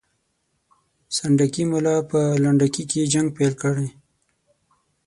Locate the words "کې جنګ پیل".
2.91-3.53